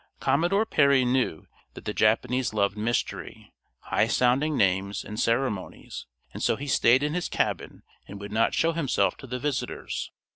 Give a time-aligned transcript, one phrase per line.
[0.19, 1.45] Commodore Perry knew
[1.75, 7.13] that the Japanese loved mystery, high sounding names, and ceremonies, and so he stayed in
[7.13, 10.11] his cabin and would not show himself to the visitors.